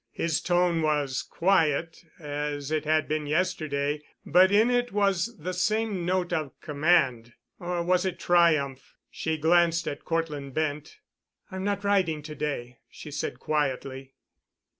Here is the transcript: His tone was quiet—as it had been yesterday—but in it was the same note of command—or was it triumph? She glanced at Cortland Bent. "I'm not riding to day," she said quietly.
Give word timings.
His 0.13 0.41
tone 0.41 0.81
was 0.81 1.21
quiet—as 1.21 2.71
it 2.71 2.85
had 2.85 3.07
been 3.07 3.27
yesterday—but 3.27 4.51
in 4.51 4.71
it 4.71 4.91
was 4.91 5.37
the 5.37 5.53
same 5.53 6.07
note 6.07 6.33
of 6.33 6.59
command—or 6.59 7.83
was 7.83 8.03
it 8.03 8.17
triumph? 8.17 8.95
She 9.11 9.37
glanced 9.37 9.87
at 9.87 10.03
Cortland 10.03 10.55
Bent. 10.55 10.97
"I'm 11.51 11.63
not 11.63 11.83
riding 11.83 12.23
to 12.23 12.33
day," 12.33 12.79
she 12.89 13.11
said 13.11 13.37
quietly. 13.39 14.15